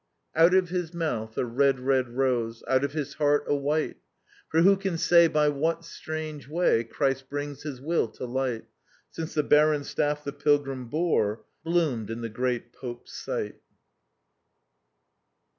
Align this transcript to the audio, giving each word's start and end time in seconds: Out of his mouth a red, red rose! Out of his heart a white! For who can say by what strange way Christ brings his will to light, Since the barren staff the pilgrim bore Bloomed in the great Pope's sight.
Out 0.35 0.55
of 0.55 0.69
his 0.69 0.95
mouth 0.95 1.37
a 1.37 1.45
red, 1.45 1.79
red 1.79 2.09
rose! 2.17 2.63
Out 2.67 2.83
of 2.83 2.93
his 2.93 3.13
heart 3.13 3.43
a 3.45 3.55
white! 3.55 3.97
For 4.49 4.63
who 4.63 4.75
can 4.75 4.97
say 4.97 5.27
by 5.27 5.47
what 5.49 5.85
strange 5.85 6.47
way 6.47 6.83
Christ 6.83 7.29
brings 7.29 7.61
his 7.61 7.79
will 7.79 8.07
to 8.13 8.25
light, 8.25 8.65
Since 9.11 9.35
the 9.35 9.43
barren 9.43 9.83
staff 9.83 10.23
the 10.23 10.33
pilgrim 10.33 10.87
bore 10.89 11.45
Bloomed 11.63 12.09
in 12.09 12.21
the 12.21 12.29
great 12.29 12.73
Pope's 12.73 13.13
sight. 13.13 13.61